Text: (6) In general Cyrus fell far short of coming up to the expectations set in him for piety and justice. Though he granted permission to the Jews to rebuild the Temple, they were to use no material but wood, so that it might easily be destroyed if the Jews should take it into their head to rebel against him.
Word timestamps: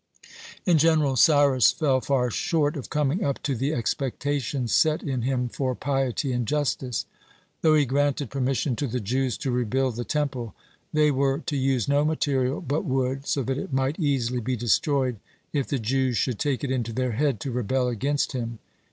(6) 0.23 0.33
In 0.65 0.77
general 0.79 1.15
Cyrus 1.15 1.71
fell 1.71 2.01
far 2.01 2.31
short 2.31 2.75
of 2.75 2.89
coming 2.89 3.23
up 3.23 3.37
to 3.43 3.53
the 3.53 3.71
expectations 3.71 4.73
set 4.73 5.03
in 5.03 5.21
him 5.21 5.47
for 5.47 5.75
piety 5.75 6.31
and 6.33 6.47
justice. 6.47 7.05
Though 7.61 7.75
he 7.75 7.85
granted 7.85 8.31
permission 8.31 8.75
to 8.77 8.87
the 8.87 8.99
Jews 8.99 9.37
to 9.37 9.51
rebuild 9.51 9.97
the 9.97 10.03
Temple, 10.03 10.55
they 10.91 11.11
were 11.11 11.37
to 11.45 11.55
use 11.55 11.87
no 11.87 12.03
material 12.03 12.61
but 12.61 12.83
wood, 12.83 13.27
so 13.27 13.43
that 13.43 13.59
it 13.59 13.73
might 13.73 13.99
easily 13.99 14.41
be 14.41 14.55
destroyed 14.55 15.17
if 15.53 15.67
the 15.67 15.77
Jews 15.77 16.17
should 16.17 16.39
take 16.39 16.63
it 16.63 16.71
into 16.71 16.93
their 16.93 17.11
head 17.11 17.39
to 17.41 17.51
rebel 17.51 17.87
against 17.87 18.31
him. 18.31 18.57